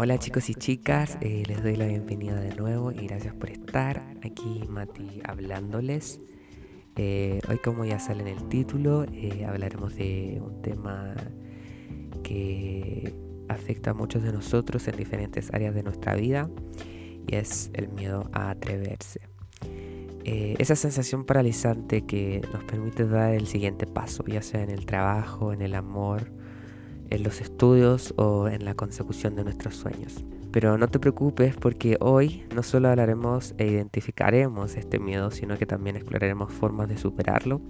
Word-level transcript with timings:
Hola 0.00 0.16
chicos 0.16 0.48
y 0.48 0.54
chicas, 0.54 1.18
eh, 1.20 1.42
les 1.48 1.60
doy 1.60 1.74
la 1.74 1.86
bienvenida 1.86 2.38
de 2.38 2.54
nuevo 2.54 2.92
y 2.92 3.08
gracias 3.08 3.34
por 3.34 3.50
estar 3.50 4.14
aquí 4.22 4.62
Mati 4.68 5.20
hablándoles. 5.24 6.20
Eh, 6.94 7.40
hoy 7.48 7.58
como 7.58 7.84
ya 7.84 7.98
sale 7.98 8.20
en 8.20 8.28
el 8.28 8.48
título, 8.48 9.06
eh, 9.12 9.44
hablaremos 9.44 9.96
de 9.96 10.40
un 10.40 10.62
tema 10.62 11.16
que 12.22 13.12
afecta 13.48 13.90
a 13.90 13.94
muchos 13.94 14.22
de 14.22 14.32
nosotros 14.32 14.86
en 14.86 14.96
diferentes 14.96 15.52
áreas 15.52 15.74
de 15.74 15.82
nuestra 15.82 16.14
vida 16.14 16.48
y 17.26 17.34
es 17.34 17.72
el 17.74 17.88
miedo 17.88 18.30
a 18.32 18.50
atreverse. 18.50 19.20
esa 20.24 20.76
sensación 20.76 21.24
paralizante 21.24 22.06
que 22.06 22.40
nos 22.52 22.62
permite 22.62 23.04
dar 23.04 23.34
el 23.34 23.48
siguiente 23.48 23.84
paso, 23.88 24.24
ya 24.28 24.42
sea 24.42 24.62
en 24.62 24.70
el 24.70 24.86
trabajo, 24.86 25.52
en 25.52 25.60
el 25.60 25.74
amor, 25.74 26.30
en 27.10 27.22
los 27.22 27.40
estudios 27.40 28.14
o 28.16 28.48
en 28.48 28.64
la 28.64 28.74
consecución 28.74 29.36
de 29.36 29.44
nuestros 29.44 29.76
sueños. 29.76 30.24
Pero 30.50 30.78
no 30.78 30.88
te 30.88 30.98
preocupes 30.98 31.56
porque 31.56 31.96
hoy 32.00 32.44
no 32.54 32.62
solo 32.62 32.88
hablaremos 32.88 33.54
e 33.58 33.66
identificaremos 33.66 34.76
este 34.76 34.98
miedo, 34.98 35.30
sino 35.30 35.58
que 35.58 35.66
también 35.66 35.96
exploraremos 35.96 36.52
formas 36.52 36.88
de 36.88 36.96
superarlo 36.96 37.60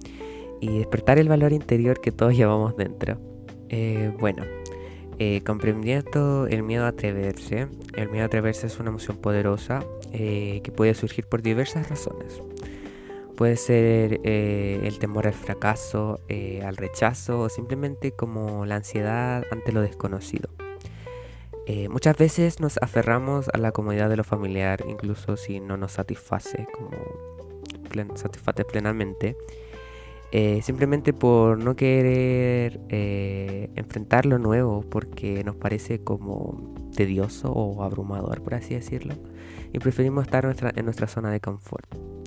y 0.61 0.79
despertar 0.79 1.19
el 1.19 1.29
valor 1.29 1.53
interior 1.53 2.01
que 2.01 2.13
todos 2.13 2.35
llevamos 2.37 2.77
dentro. 2.77 3.19
Eh, 3.69 4.13
bueno, 4.19 4.45
eh, 5.19 5.43
comprendiendo 5.45 6.47
el 6.47 6.63
miedo 6.63 6.85
a 6.85 6.89
atreverse, 6.89 7.69
el 7.95 8.09
miedo 8.09 8.23
a 8.23 8.27
atreverse 8.27 8.69
es 8.69 8.79
una 8.79 8.91
emoción 8.91 9.17
poderosa 9.17 9.85
eh, 10.13 10.61
que 10.63 10.71
puede 10.71 10.95
surgir 10.95 11.27
por 11.27 11.43
diversas 11.43 11.89
razones. 11.89 12.41
Puede 13.39 13.57
ser 13.57 14.21
eh, 14.25 14.81
el 14.83 14.99
temor 14.99 15.29
al 15.29 15.33
fracaso, 15.33 16.19
eh, 16.29 16.61
al 16.65 16.77
rechazo 16.77 17.43
o 17.43 17.49
simplemente 17.49 18.11
como 18.11 18.67
la 18.67 18.75
ansiedad 18.75 19.45
ante 19.53 19.71
lo 19.71 19.81
desconocido. 19.81 20.51
Eh, 21.69 21.89
muchas 21.89 22.17
veces 22.17 22.59
nos 22.59 22.79
aferramos 22.83 23.49
a 23.55 23.59
la 23.59 23.71
comodidad 23.71 24.11
de 24.11 24.17
lo 24.17 24.25
familiar, 24.25 24.85
incluso 24.89 25.37
si 25.37 25.61
no 25.61 25.77
nos 25.77 25.93
satisface, 25.93 26.67
plenamente, 28.73 29.37
simplemente 30.61 31.13
por 31.13 31.63
no 31.63 31.77
querer 31.77 32.81
enfrentar 33.77 34.27
lo 34.27 34.41
nuevo, 34.41 34.81
porque 34.91 35.45
nos 35.45 35.55
parece 35.55 36.03
como 36.03 36.75
tedioso 36.97 37.53
o 37.53 37.85
abrumador, 37.85 38.43
por 38.43 38.55
así 38.55 38.75
decirlo, 38.75 39.15
y 39.73 39.79
preferimos 39.79 40.25
estar 40.25 40.53
en 40.75 40.85
nuestra 40.85 41.07
zona 41.07 41.31
de 41.31 41.39
confort. 41.39 42.18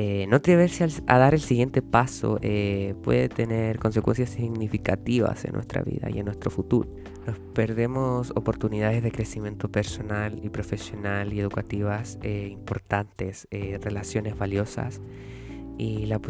Eh, 0.00 0.28
no 0.28 0.36
atreverse 0.36 0.86
a 1.08 1.18
dar 1.18 1.34
el 1.34 1.40
siguiente 1.40 1.82
paso 1.82 2.38
eh, 2.40 2.94
puede 3.02 3.28
tener 3.28 3.80
consecuencias 3.80 4.30
significativas 4.30 5.44
en 5.44 5.54
nuestra 5.54 5.82
vida 5.82 6.08
y 6.08 6.20
en 6.20 6.26
nuestro 6.26 6.52
futuro. 6.52 6.88
Nos 7.26 7.40
perdemos 7.52 8.30
oportunidades 8.36 9.02
de 9.02 9.10
crecimiento 9.10 9.68
personal 9.72 10.38
y 10.40 10.50
profesional 10.50 11.32
y 11.32 11.40
educativas 11.40 12.16
eh, 12.22 12.48
importantes, 12.48 13.48
relaciones 13.50 14.38
valiosas 14.38 15.00
y 15.78 16.06
la, 16.06 16.20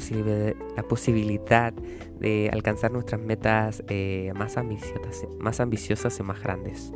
la, 0.74 0.82
posibilidad 0.84 1.74
de 2.20 2.48
alcanzar 2.50 2.90
nuestras 2.90 3.20
metas 3.20 3.82
más, 4.34 4.56
ambiciosas, 4.56 5.26
más 5.38 5.60
ambiciosas 5.60 6.18
y 6.18 6.22
más 6.22 6.42
grandes. 6.42 6.90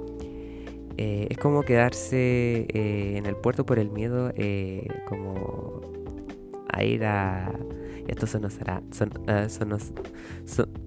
es 0.96 1.36
como 1.36 1.64
quedarse 1.64 2.66
en 2.72 3.26
el 3.26 3.36
puerto 3.36 3.66
por 3.66 3.78
el 3.78 3.90
miedo, 3.90 4.32
como 5.06 5.91
a 6.72 6.84
ir 6.84 7.04
a... 7.04 7.52
Esto 8.08 8.26
sonará, 8.26 8.82
son, 8.90 9.10
uh, 9.28 9.48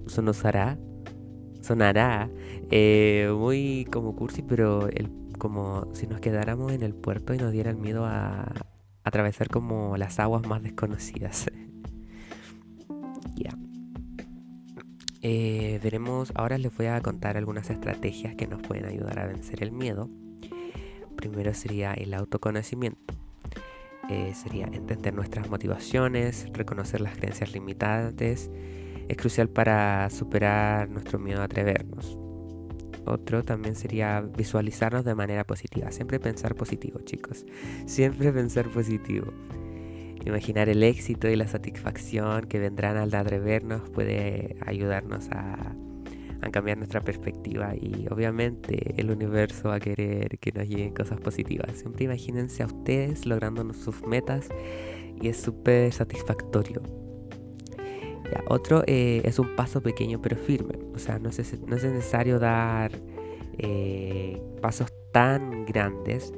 sonosará, 0.06 0.78
sonará 1.62 2.30
eh, 2.70 3.32
muy 3.34 3.86
como 3.90 4.14
cursi, 4.14 4.42
pero 4.42 4.88
el, 4.88 5.10
como 5.38 5.88
si 5.94 6.06
nos 6.06 6.20
quedáramos 6.20 6.72
en 6.72 6.82
el 6.82 6.94
puerto 6.94 7.32
y 7.32 7.38
nos 7.38 7.52
diera 7.52 7.70
el 7.70 7.76
miedo 7.76 8.04
a, 8.04 8.52
atravesar 9.06 9.48
como 9.48 9.96
las 9.96 10.18
aguas 10.18 10.46
más 10.46 10.62
desconocidas. 10.62 11.46
ya. 13.36 13.56
Eh, 15.22 15.80
veremos, 15.82 16.32
ahora 16.34 16.58
les 16.58 16.76
voy 16.76 16.86
a 16.86 17.00
contar 17.00 17.36
algunas 17.36 17.70
estrategias 17.70 18.34
que 18.34 18.46
nos 18.46 18.60
pueden 18.62 18.84
ayudar 18.84 19.20
a 19.20 19.26
vencer 19.26 19.62
el 19.62 19.72
miedo. 19.72 20.10
Primero 21.16 21.54
sería 21.54 21.94
el 21.94 22.14
autoconocimiento. 22.14 23.14
Eh, 24.08 24.32
sería 24.34 24.66
entender 24.66 25.14
nuestras 25.14 25.50
motivaciones, 25.50 26.46
reconocer 26.52 27.00
las 27.00 27.16
creencias 27.16 27.52
limitantes. 27.52 28.50
Es 29.08 29.16
crucial 29.16 29.48
para 29.48 30.08
superar 30.10 30.88
nuestro 30.88 31.18
miedo 31.18 31.40
a 31.40 31.44
atrevernos. 31.44 32.16
Otro 33.04 33.44
también 33.44 33.76
sería 33.76 34.20
visualizarnos 34.20 35.04
de 35.04 35.14
manera 35.14 35.44
positiva. 35.44 35.92
Siempre 35.92 36.18
pensar 36.18 36.54
positivo, 36.54 37.00
chicos. 37.00 37.46
Siempre 37.86 38.32
pensar 38.32 38.68
positivo. 38.68 39.32
Imaginar 40.24 40.68
el 40.68 40.82
éxito 40.82 41.28
y 41.28 41.36
la 41.36 41.46
satisfacción 41.46 42.46
que 42.46 42.58
vendrán 42.58 42.96
al 42.96 43.14
atrevernos 43.14 43.88
puede 43.90 44.56
ayudarnos 44.66 45.28
a 45.30 45.76
a 46.40 46.50
cambiar 46.50 46.78
nuestra 46.78 47.00
perspectiva 47.00 47.74
y 47.74 48.06
obviamente 48.10 48.94
el 48.96 49.10
universo 49.10 49.68
va 49.68 49.76
a 49.76 49.80
querer 49.80 50.38
que 50.38 50.52
nos 50.52 50.68
lleguen 50.68 50.92
cosas 50.94 51.20
positivas. 51.20 51.78
Siempre 51.78 52.04
imagínense 52.04 52.62
a 52.62 52.66
ustedes 52.66 53.26
logrando 53.26 53.72
sus 53.72 54.06
metas 54.06 54.48
y 55.20 55.28
es 55.28 55.38
súper 55.38 55.92
satisfactorio. 55.92 56.82
otro 58.48 58.82
eh, 58.86 59.22
es 59.24 59.38
un 59.38 59.56
paso 59.56 59.80
pequeño 59.80 60.20
pero 60.20 60.36
firme. 60.36 60.78
O 60.94 60.98
sea, 60.98 61.18
no 61.18 61.30
es, 61.30 61.60
no 61.66 61.76
es 61.76 61.84
necesario 61.84 62.38
dar 62.38 62.92
eh, 63.58 64.40
pasos 64.60 64.92
tan 65.12 65.64
grandes. 65.64 66.32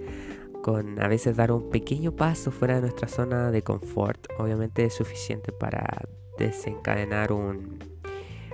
Con 0.62 1.00
a 1.00 1.08
veces 1.08 1.36
dar 1.36 1.52
un 1.52 1.70
pequeño 1.70 2.14
paso 2.16 2.50
fuera 2.50 2.74
de 2.74 2.80
nuestra 2.82 3.08
zona 3.08 3.50
de 3.50 3.62
confort, 3.62 4.26
obviamente 4.38 4.84
es 4.84 4.92
suficiente 4.92 5.52
para 5.52 6.08
desencadenar 6.36 7.32
un, 7.32 7.78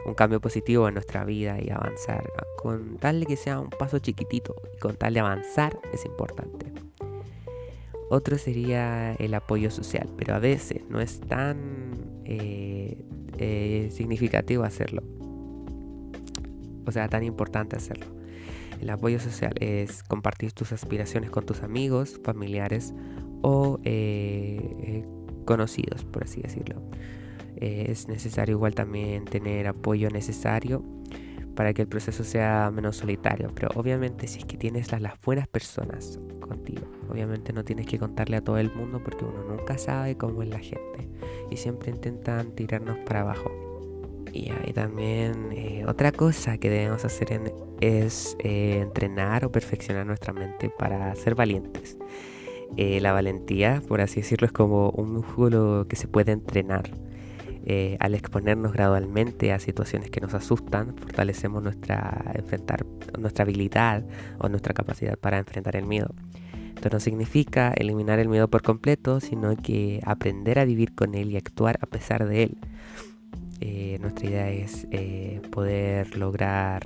un 0.05 0.15
cambio 0.15 0.41
positivo 0.41 0.89
en 0.89 0.95
nuestra 0.95 1.25
vida 1.25 1.61
y 1.61 1.71
avanzar. 1.71 2.31
Con 2.57 2.97
tal 2.99 3.21
de 3.21 3.27
que 3.27 3.37
sea 3.37 3.61
un 3.61 3.71
paso 3.71 3.99
chiquitito 3.99 4.55
y 4.75 4.79
con 4.79 4.97
tal 4.97 5.15
de 5.15 5.21
avanzar 5.21 5.79
es 5.93 6.05
importante. 6.05 6.73
Otro 8.11 8.39
sería 8.39 9.15
el 9.15 9.35
apoyo 9.35 9.71
social, 9.71 10.09
pero 10.17 10.35
a 10.35 10.39
veces 10.39 10.83
no 10.89 11.01
es 11.01 11.21
tan 11.21 11.93
eh, 12.25 13.05
eh, 13.39 13.89
significativo 13.93 14.63
hacerlo. 14.65 15.03
O 16.87 16.93
sea, 16.93 17.09
tan 17.09 17.25
importante 17.25 17.77
hacerlo. 17.77 18.07
El 18.81 18.91
apoyo 18.91 19.19
social 19.19 19.55
es 19.61 20.03
compartir 20.03 20.53
tus 20.53 20.73
aspiraciones 20.73 21.31
con 21.31 21.47
tus 21.47 21.63
amigos, 21.63 22.21
familiares 22.23 22.93
o 23.41 23.81
eh, 23.85 25.05
conocidos, 25.47 26.05
por 26.05 26.25
así 26.25 26.43
decirlo. 26.43 26.83
Eh, 27.65 27.91
es 27.91 28.09
necesario 28.09 28.57
igual 28.57 28.75
también 28.75 29.25
tener 29.25 29.67
apoyo 29.67 30.11
necesario 30.11 30.85
para 31.55 31.73
que 31.73 31.81
el 31.81 31.89
proceso 31.89 32.23
sea 32.23 32.71
menos 32.71 32.99
solitario. 32.99 33.51
Pero 33.55 33.69
obviamente 33.75 34.27
si 34.27 34.41
es 34.41 34.45
que 34.45 34.59
tienes 34.59 34.93
las, 34.93 35.01
las 35.01 35.15
buenas 35.23 35.49
personas 35.49 36.21
contigo, 36.41 36.83
obviamente 37.09 37.55
no 37.55 37.65
tienes 37.65 37.87
que 37.87 37.99
contarle 37.99 38.37
a 38.37 38.43
todo 38.43 38.59
el 38.59 38.71
mundo 38.71 39.01
porque 39.03 39.25
uno 39.25 39.45
nunca 39.45 39.79
sabe 39.79 40.15
cómo 40.19 40.43
es 40.43 40.51
la 40.51 40.59
gente 40.59 41.09
y 41.51 41.57
siempre 41.57 41.91
intentan 41.91 42.55
tirarnos 42.55 42.99
para 42.99 43.23
abajo. 43.23 43.51
Y 44.31 44.51
hay 44.51 44.75
también 44.75 45.51
eh, 45.53 45.87
otra 45.89 46.13
cosa 46.13 46.59
que 46.59 46.69
debemos 46.69 47.07
hacer 47.07 47.41
es 47.81 48.37
eh, 48.41 48.81
entrenar 48.83 49.47
o 49.47 49.51
perfeccionar 49.51 50.05
nuestra 50.05 50.35
mente 50.35 50.69
para 50.69 51.15
ser 51.15 51.35
valientes. 51.35 51.97
la 52.77 53.13
valentía, 53.13 53.81
por 53.89 54.03
así 54.03 54.21
decirlo, 54.21 54.45
es 54.45 54.53
como 54.53 54.91
un 54.91 55.15
músculo 55.15 55.87
que 55.89 55.97
se 55.97 56.09
puede 56.09 56.33
entrenar. 56.33 56.91
Eh, 57.67 57.97
al 57.99 58.15
exponernos 58.15 58.75
gradualmente 58.75 59.51
a 59.53 59.59
situaciones 59.59 60.11
que 60.11 60.21
nos 60.21 60.35
asustan, 60.35 60.95
fortalecemos 60.99 61.63
nuestra, 61.63 62.33
enfrentar, 62.35 62.85
nuestra 63.19 63.45
habilidad 63.45 64.05
o 64.39 64.51
nuestra 64.51 64.75
capacidad 64.75 65.17
para 65.19 65.39
enfrentar 65.39 65.75
el 65.77 65.87
miedo. 65.87 66.15
Esto 66.75 66.91
no 66.91 67.01
significa 67.01 67.73
eliminar 67.73 68.19
el 68.19 68.29
miedo 68.29 68.49
por 68.49 68.63
completo, 68.63 69.19
sino 69.21 69.57
que 69.57 70.01
aprender 70.05 70.59
a 70.59 70.67
vivir 70.67 70.95
con 70.95 71.15
él 71.15 71.31
y 71.31 71.39
actuar 71.39 71.79
a 71.81 71.87
pesar 71.87 72.29
de 72.29 72.43
él. 72.43 72.59
Eh, 73.61 73.97
nuestra 74.03 74.27
idea 74.27 74.51
es 74.51 74.87
eh, 74.91 75.41
poder 75.51 76.19
lograr 76.19 76.83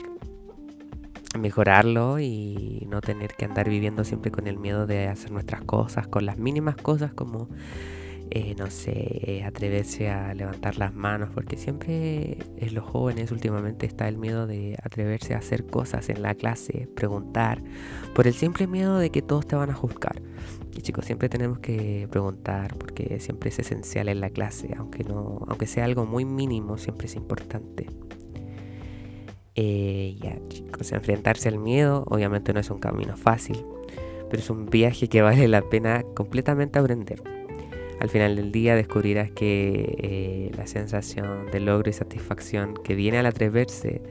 mejorarlo 1.37 2.21
y 2.21 2.87
no 2.89 3.01
tener 3.01 3.35
que 3.35 3.47
andar 3.47 3.69
viviendo 3.69 4.05
siempre 4.05 4.31
con 4.31 4.47
el 4.47 4.59
miedo 4.59 4.87
de 4.87 5.09
hacer 5.09 5.33
nuestras 5.33 5.63
cosas, 5.63 6.07
con 6.07 6.25
las 6.25 6.39
mínimas 6.39 6.77
cosas 6.77 7.13
como 7.13 7.49
eh, 8.31 8.55
no 8.59 8.71
sé, 8.71 8.93
eh, 8.93 9.45
atreverse 9.45 10.11
a 10.11 10.35
levantar 10.35 10.77
las 10.77 10.95
manos, 10.95 11.31
porque 11.35 11.57
siempre 11.57 12.39
en 12.59 12.75
los 12.75 12.85
jóvenes 12.85 13.33
últimamente 13.33 13.87
está 13.87 14.07
el 14.07 14.19
miedo 14.19 14.47
de 14.47 14.77
atreverse 14.83 15.35
a 15.35 15.39
hacer 15.39 15.65
cosas 15.65 16.11
en 16.11 16.21
la 16.21 16.35
clase, 16.35 16.89
preguntar, 16.95 17.63
por 18.15 18.27
el 18.27 18.35
simple 18.35 18.67
miedo 18.67 18.99
de 18.99 19.11
que 19.11 19.23
todos 19.23 19.47
te 19.47 19.57
van 19.57 19.71
a 19.71 19.75
juzgar. 19.75 20.21
Y 20.77 20.83
chicos, 20.83 21.07
siempre 21.07 21.29
tenemos 21.29 21.59
que 21.61 22.07
preguntar, 22.11 22.77
porque 22.77 23.19
siempre 23.19 23.49
es 23.49 23.59
esencial 23.59 24.09
en 24.09 24.21
la 24.21 24.31
clase, 24.31 24.75
aunque, 24.77 25.05
no, 25.05 25.41
aunque 25.49 25.67
sea 25.67 25.85
algo 25.85 26.05
muy 26.05 26.25
mínimo, 26.25 26.77
siempre 26.77 27.07
es 27.07 27.17
importante. 27.17 27.87
Eh, 29.55 30.17
ya 30.21 30.39
chicos, 30.49 30.93
enfrentarse 30.93 31.49
al 31.49 31.59
miedo 31.59 32.05
obviamente 32.07 32.53
no 32.53 32.61
es 32.61 32.71
un 32.71 32.79
camino 32.79 33.17
fácil, 33.17 33.65
pero 34.31 34.41
es 34.41 34.51
un 34.51 34.67
viaje 34.67 35.09
que 35.09 35.21
vale 35.23 35.49
la 35.49 35.63
pena 35.63 36.05
completamente 36.15 36.79
aprender. 36.79 37.38
Al 38.01 38.09
final 38.09 38.37
del 38.37 38.53
día 38.53 38.77
descubrirás 38.77 39.31
que 39.31 39.97
eh, 39.99 40.51
la 40.57 40.67
sensación 40.67 41.51
de 41.51 41.61
logro 41.61 41.91
y 41.91 41.93
satisfacción 41.93 42.75
que 42.75 42.95
viene 42.95 43.19
al 43.19 43.27
atreverse 43.27 44.03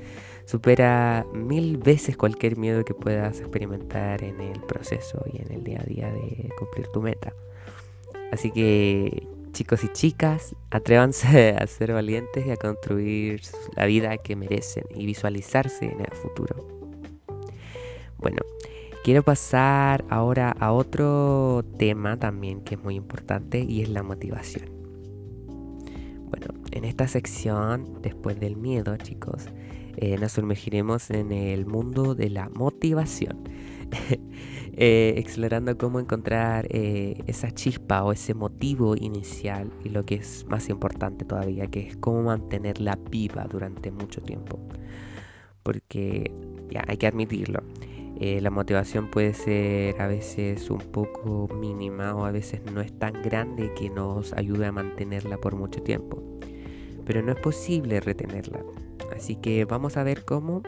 supera 0.46 1.26
mil 1.34 1.78
veces 1.78 2.18
cualquier 2.18 2.58
miedo 2.58 2.84
que 2.84 2.94
puedas 2.94 3.40
experimentar 3.40 4.24
en 4.24 4.40
el 4.42 4.62
proceso 4.62 5.24
y 5.32 5.42
en 5.42 5.52
el 5.52 5.64
día 5.64 5.82
a 5.82 5.86
día 5.86 6.12
de 6.12 6.50
cumplir 6.58 6.88
tu 6.88 7.02
meta. 7.02 7.34
Así 8.32 8.52
que 8.52 9.28
chicos 9.58 9.84
y 9.84 9.90
chicas, 9.90 10.56
atrévanse 10.70 11.50
a 11.60 11.66
ser 11.66 11.92
valientes 11.94 12.46
y 12.46 12.52
a 12.52 12.58
construir 12.58 13.42
la 13.76 13.86
vida 13.86 14.18
que 14.18 14.36
merecen 14.36 14.84
y 14.94 15.06
visualizarse 15.06 15.86
en 15.86 16.00
el 16.02 16.14
futuro. 16.14 16.68
Bueno, 18.18 18.42
quiero 19.08 19.24
pasar 19.24 20.04
ahora 20.10 20.52
a 20.52 20.74
otro 20.74 21.64
tema 21.78 22.20
también 22.20 22.60
que 22.60 22.76
es 22.76 22.84
muy 22.84 22.96
importante 22.96 23.62
y 23.62 23.82
es 23.82 23.88
la 23.88 24.04
motivación. 24.04 24.66
Bueno, 26.30 26.48
en 26.74 26.84
esta 26.84 27.08
sección, 27.08 28.02
después 28.02 28.38
del 28.38 28.58
miedo, 28.58 28.98
chicos, 28.98 29.46
eh, 29.96 30.18
nos 30.18 30.34
sumergiremos 30.34 31.10
en 31.10 31.32
el 31.32 31.66
mundo 31.66 32.16
de 32.16 32.30
la 32.30 32.50
motivación. 32.50 33.48
Eh, 34.80 35.16
explorando 35.18 35.76
cómo 35.76 36.00
encontrar 36.00 36.68
eh, 36.70 37.24
esa 37.26 37.50
chispa 37.50 38.04
o 38.04 38.12
ese 38.12 38.36
motivo 38.36 38.96
inicial 38.96 39.72
y 39.84 39.90
lo 39.90 40.06
que 40.06 40.14
es 40.14 40.46
más 40.48 40.70
importante 40.70 41.26
todavía, 41.26 41.66
que 41.66 41.88
es 41.88 41.98
cómo 41.98 42.22
mantenerla 42.22 43.00
viva 43.10 43.48
durante 43.50 43.90
mucho 43.90 44.22
tiempo. 44.22 44.60
Porque 45.64 46.32
ya 46.70 46.84
hay 46.88 46.98
que 46.98 47.08
admitirlo, 47.08 47.64
eh, 48.20 48.42
la 48.42 48.50
motivación 48.50 49.12
puede 49.12 49.34
ser 49.34 50.02
a 50.02 50.08
veces 50.08 50.72
un 50.72 50.80
poco 50.80 51.48
mínima 51.54 52.16
o 52.16 52.26
a 52.26 52.32
veces 52.32 52.62
no 52.74 52.82
es 52.82 52.92
tan 52.98 53.14
grande 53.22 53.72
que 53.76 53.92
nos 53.92 54.34
ayude 54.34 54.66
a 54.66 54.72
mantenerla 54.72 55.38
por 55.38 55.56
mucho 55.56 55.84
tiempo. 55.84 56.24
Pero 57.06 57.22
no 57.22 57.32
es 57.32 57.40
posible 57.40 58.00
retenerla. 58.00 58.64
Así 59.16 59.36
que 59.36 59.66
vamos 59.66 59.98
a 59.98 60.04
ver 60.04 60.26
cómo 60.26 60.64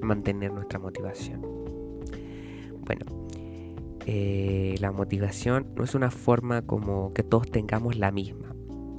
mantener 0.00 0.52
nuestra 0.52 0.78
motivación. 0.78 1.42
Bueno, 2.84 3.04
eh, 4.06 4.76
la 4.80 4.92
motivación 4.92 5.66
no 5.74 5.82
es 5.82 5.94
una 5.94 6.10
forma 6.12 6.62
como 6.62 7.12
que 7.14 7.24
todos 7.24 7.50
tengamos 7.50 7.96
la 7.96 8.12
misma. 8.12 8.54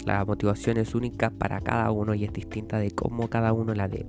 La 0.06 0.26
motivación 0.26 0.78
es 0.78 0.94
única 0.94 1.30
para 1.30 1.62
cada 1.62 1.90
uno 1.92 2.14
y 2.14 2.26
es 2.26 2.34
distinta 2.34 2.80
de 2.80 2.92
cómo 2.92 3.30
cada 3.30 3.54
uno 3.54 3.74
la 3.74 3.88
ve. 3.88 4.06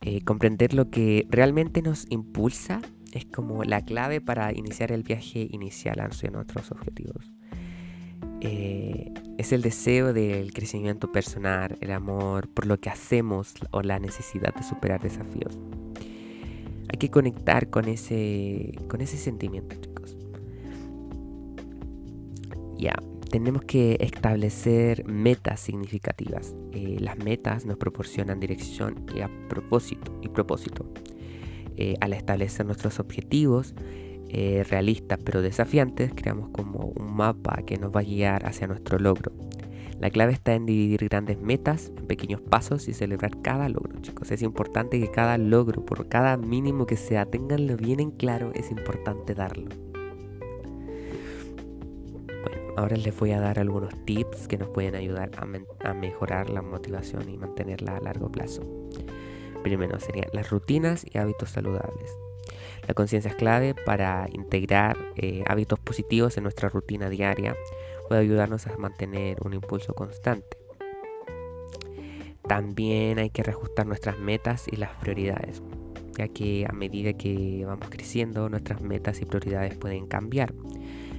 Eh, 0.00 0.22
comprender 0.22 0.74
lo 0.74 0.90
que 0.90 1.26
realmente 1.28 1.82
nos 1.82 2.06
impulsa 2.10 2.80
es 3.12 3.24
como 3.26 3.64
la 3.64 3.84
clave 3.84 4.20
para 4.20 4.52
iniciar 4.52 4.92
el 4.92 5.02
viaje 5.02 5.48
inicial 5.50 6.00
hacia 6.00 6.30
nuestros 6.30 6.70
objetivos. 6.70 7.32
Eh, 8.40 9.12
es 9.38 9.52
el 9.52 9.62
deseo 9.62 10.12
del 10.12 10.52
crecimiento 10.52 11.10
personal, 11.10 11.76
el 11.80 11.90
amor 11.90 12.48
por 12.48 12.66
lo 12.66 12.78
que 12.78 12.90
hacemos 12.90 13.54
o 13.70 13.82
la 13.82 13.98
necesidad 13.98 14.54
de 14.54 14.62
superar 14.62 15.00
desafíos. 15.00 15.58
Hay 16.90 16.98
que 16.98 17.10
conectar 17.10 17.68
con 17.68 17.88
ese, 17.88 18.72
con 18.88 19.00
ese 19.00 19.16
sentimiento, 19.16 19.76
chicos. 19.76 20.16
Ya, 22.78 22.94
tenemos 23.30 23.62
que 23.62 23.96
establecer 24.00 25.04
metas 25.06 25.60
significativas. 25.60 26.54
Eh, 26.72 26.96
las 27.00 27.18
metas 27.18 27.66
nos 27.66 27.76
proporcionan 27.76 28.40
dirección 28.40 29.06
y 29.14 29.20
a 29.20 29.30
propósito. 29.48 30.18
Y 30.22 30.28
propósito. 30.28 30.90
Eh, 31.76 31.94
al 32.00 32.12
establecer 32.12 32.66
nuestros 32.66 32.98
objetivos 32.98 33.74
eh, 34.30 34.64
realistas 34.68 35.18
pero 35.24 35.40
desafiantes, 35.40 36.12
creamos 36.14 36.50
como 36.50 36.92
un 36.96 37.14
mapa 37.14 37.62
que 37.64 37.78
nos 37.78 37.94
va 37.94 38.00
a 38.00 38.04
guiar 38.04 38.46
hacia 38.46 38.66
nuestro 38.66 38.98
logro. 38.98 39.32
La 40.00 40.10
clave 40.10 40.32
está 40.32 40.54
en 40.54 40.66
dividir 40.66 41.08
grandes 41.08 41.40
metas 41.40 41.90
en 41.96 42.06
pequeños 42.06 42.40
pasos 42.40 42.88
y 42.88 42.94
celebrar 42.94 43.40
cada 43.42 43.68
logro, 43.68 44.00
chicos. 44.00 44.30
Es 44.30 44.42
importante 44.42 45.00
que 45.00 45.10
cada 45.10 45.38
logro, 45.38 45.84
por 45.84 46.08
cada 46.08 46.36
mínimo 46.36 46.86
que 46.86 46.96
sea, 46.96 47.26
tenganlo 47.26 47.76
bien 47.76 47.98
en 47.98 48.10
claro, 48.12 48.52
es 48.54 48.70
importante 48.70 49.34
darlo. 49.34 49.87
Ahora 52.78 52.96
les 52.96 53.18
voy 53.18 53.32
a 53.32 53.40
dar 53.40 53.58
algunos 53.58 53.92
tips 54.04 54.46
que 54.46 54.56
nos 54.56 54.68
pueden 54.68 54.94
ayudar 54.94 55.32
a, 55.36 55.94
mejorar 55.94 56.48
la 56.48 56.62
motivación 56.62 57.28
y 57.28 57.36
mantenerla 57.36 57.96
a 57.96 58.00
largo 58.00 58.30
plazo. 58.30 58.62
Primero 59.64 59.98
serían 59.98 60.28
las 60.32 60.48
rutinas 60.48 61.04
y 61.04 61.18
hábitos 61.18 61.50
saludables. 61.50 62.16
La 62.86 62.94
conciencia 62.94 63.32
es 63.32 63.36
clave 63.36 63.74
para 63.74 64.28
integrar 64.32 64.96
eh, 65.16 65.42
hábitos 65.48 65.80
positivos 65.80 66.36
en 66.36 66.44
nuestra 66.44 66.68
rutina 66.68 67.10
diaria 67.10 67.56
puede 68.06 68.20
ayudarnos 68.20 68.68
a 68.68 68.76
mantener 68.76 69.38
un 69.44 69.54
impulso 69.54 69.92
constante. 69.92 70.56
También 72.46 73.18
hay 73.18 73.30
que 73.30 73.42
reajustar 73.42 73.88
nuestras 73.88 74.20
metas 74.20 74.66
y 74.70 74.76
las 74.76 74.94
prioridades, 75.00 75.64
ya 76.16 76.28
que 76.28 76.64
a 76.64 76.72
medida 76.72 77.12
que 77.14 77.64
vamos 77.66 77.88
creciendo 77.90 78.48
nuestras 78.48 78.82
metas 78.82 79.20
y 79.20 79.24
prioridades 79.24 79.74
pueden 79.74 80.06
cambiar. 80.06 80.54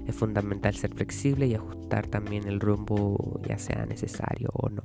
Es 0.09 0.15
fundamental 0.15 0.73
ser 0.73 0.91
flexible 0.95 1.45
y 1.45 1.53
ajustar 1.53 2.07
también 2.07 2.47
el 2.47 2.59
rumbo 2.59 3.39
ya 3.47 3.59
sea 3.59 3.85
necesario 3.85 4.49
o 4.53 4.69
no. 4.69 4.81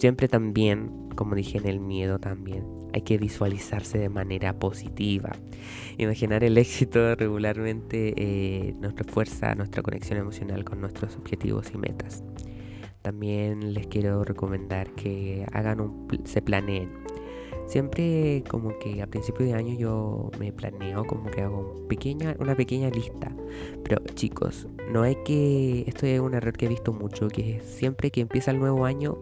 Siempre 0.00 0.26
también, 0.26 1.10
como 1.14 1.36
dije 1.36 1.58
en 1.58 1.66
el 1.66 1.78
miedo 1.78 2.18
también, 2.18 2.64
hay 2.92 3.02
que 3.02 3.18
visualizarse 3.18 3.98
de 3.98 4.08
manera 4.08 4.58
positiva. 4.58 5.30
Imaginar 5.96 6.42
el 6.42 6.58
éxito 6.58 7.14
regularmente 7.16 8.14
eh, 8.16 8.74
nos 8.80 8.96
refuerza 8.96 9.54
nuestra 9.54 9.80
conexión 9.82 10.18
emocional 10.18 10.64
con 10.64 10.80
nuestros 10.80 11.14
objetivos 11.16 11.70
y 11.72 11.78
metas. 11.78 12.24
También 13.02 13.74
les 13.74 13.86
quiero 13.86 14.24
recomendar 14.24 14.90
que 14.96 15.46
hagan 15.52 15.80
un, 15.80 16.08
se 16.24 16.42
planeen. 16.42 16.90
Siempre 17.68 18.42
como 18.48 18.78
que 18.78 19.02
a 19.02 19.06
principio 19.06 19.44
de 19.44 19.52
año 19.52 19.78
yo 19.78 20.30
me 20.38 20.52
planeo 20.52 21.06
como 21.06 21.30
que 21.30 21.42
hago 21.42 21.86
pequeña, 21.86 22.34
una 22.38 22.56
pequeña 22.56 22.88
lista. 22.88 23.30
Pero 23.84 24.02
chicos, 24.14 24.66
no 24.90 25.02
hay 25.02 25.16
que... 25.24 25.84
Esto 25.86 26.06
es 26.06 26.18
un 26.18 26.34
error 26.34 26.56
que 26.56 26.64
he 26.64 26.68
visto 26.68 26.94
mucho, 26.94 27.28
que 27.28 27.60
siempre 27.60 28.10
que 28.10 28.22
empieza 28.22 28.52
el 28.52 28.58
nuevo 28.58 28.86
año 28.86 29.18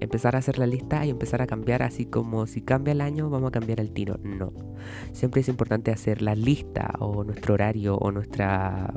empezar 0.00 0.34
a 0.34 0.38
hacer 0.38 0.58
la 0.58 0.66
lista 0.66 1.04
y 1.04 1.10
empezar 1.10 1.42
a 1.42 1.46
cambiar 1.46 1.82
así 1.82 2.06
como 2.06 2.46
si 2.46 2.62
cambia 2.62 2.92
el 2.92 3.00
año 3.00 3.28
vamos 3.30 3.48
a 3.48 3.52
cambiar 3.52 3.80
el 3.80 3.92
tiro. 3.92 4.18
No. 4.22 4.52
Siempre 5.12 5.42
es 5.42 5.48
importante 5.48 5.90
hacer 5.90 6.22
la 6.22 6.34
lista 6.34 6.94
o 7.00 7.22
nuestro 7.22 7.54
horario 7.54 7.96
o 7.96 8.10
nuestra 8.12 8.94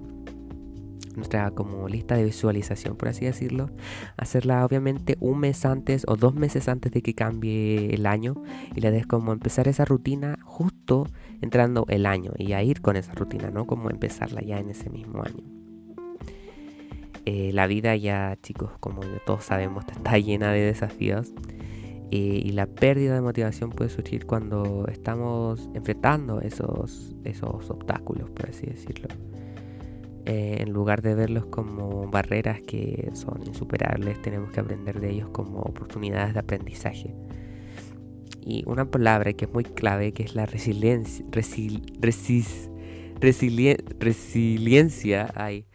nuestra 1.18 1.52
como 1.52 1.88
lista 1.90 2.16
de 2.16 2.24
visualización, 2.24 2.96
por 2.96 3.10
así 3.10 3.26
decirlo, 3.26 3.70
hacerla 4.16 4.66
obviamente 4.66 5.18
un 5.20 5.40
mes 5.40 5.66
antes 5.66 6.06
o 6.08 6.16
dos 6.16 6.36
meses 6.36 6.70
antes 6.70 6.92
de 6.92 7.02
que 7.02 7.14
cambie 7.14 7.94
el 7.94 8.06
año 8.06 8.36
y 8.76 8.82
la 8.82 8.92
des 8.92 9.06
como 9.06 9.34
empezar 9.34 9.68
esa 9.68 9.84
rutina 9.84 10.38
justo 10.44 11.08
entrando 11.42 11.86
el 11.90 12.06
año 12.06 12.32
y 12.38 12.54
a 12.54 12.64
ir 12.64 12.82
con 12.82 12.96
esa 12.96 13.14
rutina, 13.14 13.50
no 13.50 13.66
como 13.68 13.90
empezarla 13.90 14.42
ya 14.42 14.60
en 14.60 14.70
ese 14.70 14.90
mismo 14.90 15.24
año. 15.24 15.44
Eh, 17.26 17.52
la 17.52 17.68
vida 17.68 17.94
ya, 17.98 18.38
chicos, 18.42 18.72
como 18.80 19.02
todos 19.26 19.44
sabemos, 19.44 19.84
está 19.92 20.18
llena 20.18 20.54
de 20.54 20.62
desafíos. 20.62 21.34
Y 22.10 22.52
la 22.54 22.68
pérdida 22.68 23.16
de 23.16 23.22
motivación 23.22 23.70
puede 23.70 23.90
surgir 23.90 24.26
cuando 24.26 24.88
estamos 24.88 25.70
enfrentando 25.74 26.40
esos, 26.40 27.14
esos 27.26 27.70
obstáculos, 27.70 28.30
por 28.30 28.50
así 28.50 28.66
decirlo. 28.66 29.10
Eh, 30.30 30.58
en 30.60 30.74
lugar 30.74 31.02
de 31.02 31.16
verlos 31.16 31.46
como 31.46 32.10
barreras 32.12 32.60
que 32.60 33.10
son 33.14 33.48
insuperables, 33.48 34.22
tenemos 34.22 34.52
que 34.52 34.60
aprender 34.60 35.00
de 35.00 35.12
ellos 35.12 35.30
como 35.30 35.62
oportunidades 35.62 36.34
de 36.34 36.42
aprendizaje. 36.42 37.16
Y 38.42 38.64
una 38.68 38.92
palabra 38.92 39.32
que 39.32 39.46
es 39.46 39.54
muy 39.54 39.64
clave, 39.64 40.12
que 40.12 40.24
es 40.24 40.36
la 40.36 40.46
resiliencia. 40.46 41.26
resiliencia. 44.00 45.32
Ay, 45.34 45.66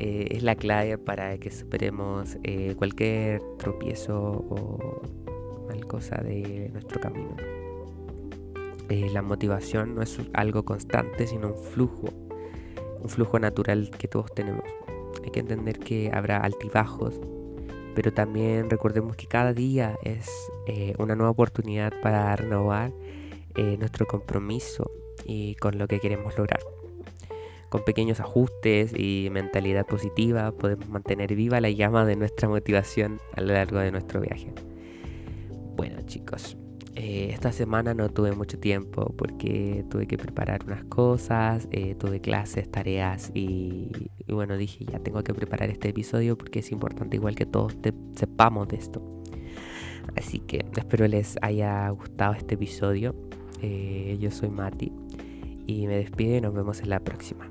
eh, 0.00 0.28
es 0.32 0.42
la 0.42 0.56
clave 0.56 0.98
para 0.98 1.38
que 1.38 1.52
superemos 1.52 2.36
eh, 2.42 2.74
cualquier 2.76 3.40
tropiezo 3.58 4.44
o 4.50 5.02
mal 5.68 5.86
cosa 5.86 6.16
de 6.16 6.68
nuestro 6.72 7.00
camino. 7.00 7.36
Eh, 8.88 9.08
la 9.12 9.22
motivación 9.22 9.94
no 9.94 10.02
es 10.02 10.18
algo 10.34 10.64
constante, 10.64 11.26
sino 11.26 11.48
un 11.48 11.56
flujo, 11.56 12.08
un 13.04 13.08
flujo 13.08 13.38
natural 13.38 13.90
que 13.96 14.08
todos 14.08 14.34
tenemos. 14.34 14.64
Hay 15.22 15.30
que 15.30 15.40
entender 15.40 15.78
que 15.78 16.10
habrá 16.12 16.38
altibajos, 16.38 17.20
pero 17.94 18.12
también 18.12 18.68
recordemos 18.68 19.14
que 19.14 19.26
cada 19.26 19.52
día 19.52 19.96
es 20.02 20.28
una 20.98 21.14
nueva 21.14 21.30
oportunidad 21.30 21.92
para 22.02 22.34
renovar 22.34 22.92
nuestro 23.78 24.06
compromiso 24.06 24.90
y 25.24 25.54
con 25.56 25.78
lo 25.78 25.86
que 25.86 26.00
queremos 26.00 26.36
lograr. 26.36 26.60
Con 27.68 27.84
pequeños 27.84 28.20
ajustes 28.20 28.92
y 28.96 29.28
mentalidad 29.30 29.86
positiva 29.86 30.52
podemos 30.52 30.88
mantener 30.88 31.34
viva 31.34 31.60
la 31.60 31.70
llama 31.70 32.04
de 32.04 32.16
nuestra 32.16 32.48
motivación 32.48 33.20
a 33.34 33.40
lo 33.40 33.52
largo 33.52 33.78
de 33.78 33.92
nuestro 33.92 34.20
viaje. 34.20 34.52
Bueno 35.76 36.00
chicos, 36.06 36.56
Eh, 36.96 37.30
esta 37.32 37.50
semana 37.50 37.92
no 37.92 38.08
tuve 38.08 38.32
mucho 38.32 38.58
tiempo 38.58 39.12
porque 39.16 39.84
tuve 39.90 40.06
que 40.06 40.16
preparar 40.16 40.64
unas 40.64 40.84
cosas, 40.84 41.66
eh, 41.72 41.96
tuve 41.96 42.20
clases, 42.20 42.70
tareas 42.70 43.32
y, 43.34 43.90
bueno, 44.28 44.56
dije 44.56 44.84
ya 44.84 45.00
tengo 45.00 45.24
que 45.24 45.34
preparar 45.34 45.70
este 45.70 45.88
episodio 45.88 46.38
porque 46.38 46.60
es 46.60 46.70
importante 46.70 47.16
igual 47.16 47.34
que 47.34 47.46
todos 47.46 47.76
sepamos 48.14 48.68
de 48.68 48.76
esto. 48.76 49.02
Así 50.16 50.38
que 50.38 50.64
espero 50.76 51.08
les 51.08 51.36
haya 51.42 51.88
gustado 51.90 52.34
este 52.34 52.54
episodio. 52.54 53.14
Eh, 53.60 54.16
yo 54.20 54.30
soy 54.30 54.50
Mati 54.50 54.92
y 55.66 55.86
me 55.88 55.96
despido 55.96 56.36
y 56.36 56.40
nos 56.40 56.54
vemos 56.54 56.80
en 56.80 56.90
la 56.90 57.00
próxima. 57.00 57.48